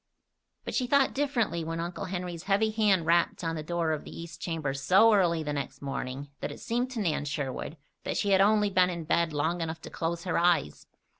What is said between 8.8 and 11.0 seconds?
in bed long enough to close her eyes.